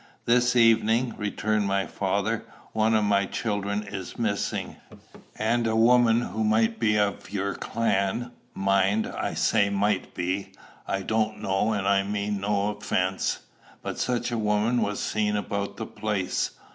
"This 0.25 0.55
evening," 0.55 1.13
returned 1.15 1.67
my 1.67 1.85
father, 1.85 2.43
"one 2.73 2.95
of 2.95 3.03
my 3.03 3.27
children 3.27 3.83
is 3.83 4.17
missing; 4.17 4.77
and 5.37 5.67
a 5.67 5.75
woman 5.75 6.21
who 6.21 6.43
might 6.43 6.79
be 6.79 6.97
one 6.97 7.07
of 7.09 7.29
your 7.31 7.53
clan, 7.53 8.31
mind, 8.55 9.05
I 9.05 9.35
say 9.35 9.69
might 9.69 10.15
be; 10.15 10.53
I 10.87 11.03
don't 11.03 11.39
know, 11.39 11.73
and 11.73 11.87
I 11.87 12.01
mean 12.01 12.41
no 12.41 12.69
offence, 12.69 13.41
but 13.83 13.99
such 13.99 14.31
a 14.31 14.39
woman 14.39 14.81
was 14.81 14.99
seen 14.99 15.35
about 15.35 15.77
the 15.77 15.85
place. 15.85 16.49